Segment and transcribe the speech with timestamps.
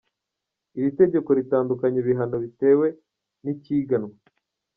[0.77, 2.87] Iri tegeko ritandukanya ibihano bitewe
[3.43, 4.13] n’icyiganwe.